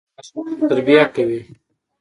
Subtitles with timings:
[0.03, 1.41] ژوندي د ماشومانو تربیه کوي